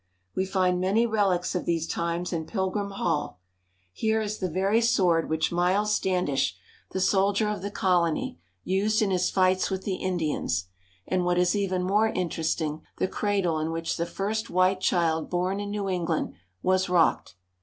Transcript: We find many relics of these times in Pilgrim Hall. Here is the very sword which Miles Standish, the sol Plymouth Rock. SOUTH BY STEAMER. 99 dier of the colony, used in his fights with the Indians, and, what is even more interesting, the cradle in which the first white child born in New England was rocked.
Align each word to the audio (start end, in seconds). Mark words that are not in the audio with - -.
We 0.35 0.47
find 0.47 0.81
many 0.81 1.05
relics 1.05 1.53
of 1.53 1.65
these 1.65 1.85
times 1.87 2.33
in 2.33 2.47
Pilgrim 2.47 2.89
Hall. 2.89 3.37
Here 3.93 4.19
is 4.19 4.39
the 4.39 4.49
very 4.49 4.81
sword 4.81 5.29
which 5.29 5.51
Miles 5.51 5.93
Standish, 5.93 6.57
the 6.89 6.99
sol 6.99 7.35
Plymouth 7.35 7.63
Rock. 7.63 7.73
SOUTH 7.73 7.73
BY 7.73 7.77
STEAMER. 7.77 8.01
99 8.07 8.17
dier 8.17 8.25
of 8.25 8.25
the 8.25 8.29
colony, 8.31 8.39
used 8.63 9.01
in 9.03 9.11
his 9.11 9.29
fights 9.29 9.69
with 9.69 9.83
the 9.83 9.95
Indians, 9.97 10.65
and, 11.05 11.23
what 11.23 11.37
is 11.37 11.55
even 11.55 11.83
more 11.83 12.07
interesting, 12.07 12.81
the 12.97 13.07
cradle 13.07 13.59
in 13.59 13.69
which 13.69 13.97
the 13.97 14.07
first 14.07 14.49
white 14.49 14.81
child 14.81 15.29
born 15.29 15.59
in 15.59 15.69
New 15.69 15.87
England 15.87 16.33
was 16.63 16.89
rocked. 16.89 17.35